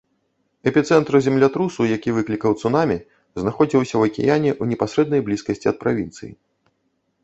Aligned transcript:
Эпіцэнтр 0.69 1.17
землятрусу, 1.25 1.81
які 1.97 2.15
выклікаў 2.17 2.57
цунамі, 2.61 2.97
знаходзіўся 3.45 3.91
ў 3.97 4.01
акіяне 4.13 4.51
ў 4.61 4.75
непасрэднай 4.75 5.21
блізкасці 5.31 5.67
ад 5.75 5.83
правінцыі. 5.87 6.31